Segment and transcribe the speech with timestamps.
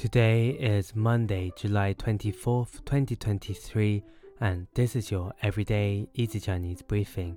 [0.00, 4.02] Today is Monday, July 24th, 2023,
[4.40, 7.36] and this is your everyday easy Chinese briefing.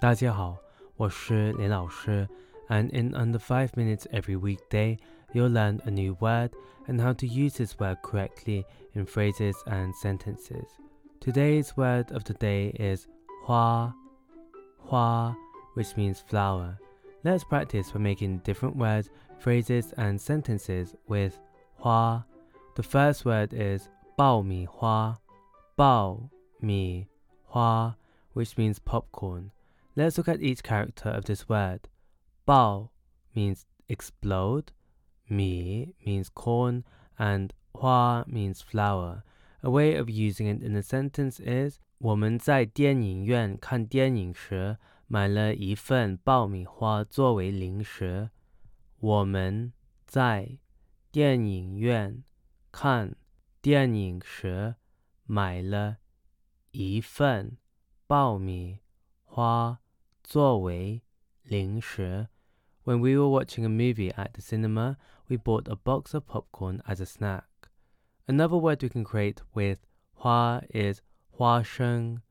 [0.00, 0.58] 大家好，
[0.96, 2.28] 我是林老师,
[2.68, 4.98] and in under 5 minutes every weekday,
[5.32, 6.50] you'll learn a new word
[6.86, 8.64] and how to use this word correctly
[8.94, 10.66] in phrases and sentences.
[11.20, 13.06] Today's word of the day is
[13.46, 13.94] hua,
[14.88, 15.36] hua,
[15.74, 16.78] which means flower.
[17.24, 19.08] Let's practice by making different words,
[19.38, 21.38] phrases, and sentences with
[21.86, 22.24] 花.
[22.74, 25.18] The first word is 爆米花,
[25.76, 26.30] 爆
[26.60, 27.06] 米
[27.44, 27.96] 花,
[28.34, 29.50] which means popcorn.
[29.94, 31.88] Let's look at each character of this word.
[32.46, 32.90] 爆
[33.34, 34.72] means explode,
[35.28, 36.84] 米 means corn,
[37.18, 39.22] and 花 means flower.
[39.62, 48.30] A way of using it in a sentence is 我们在电影院看电影时买了一份爆米花作为零食。
[48.98, 49.72] 我们
[50.06, 50.58] 在
[51.16, 52.24] 电影院
[52.70, 53.14] 看
[53.60, 54.76] 电影时
[55.24, 55.98] 买了
[56.70, 57.58] 一份
[58.06, 58.80] 爆米
[59.24, 59.80] 花
[60.22, 61.02] 作为
[61.42, 62.28] 零食。
[62.84, 64.96] When we were watching a movie at the cinema,
[65.28, 67.44] we bought a box of popcorn as a snack.
[68.26, 69.78] Another word we can create with
[70.14, 71.00] 花 is
[71.30, 72.22] 花生,